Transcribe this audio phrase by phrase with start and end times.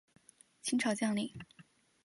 [0.63, 1.31] 清朝将领。